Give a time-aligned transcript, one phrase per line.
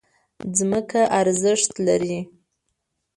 [0.57, 2.19] ځمکه ارزښت لري.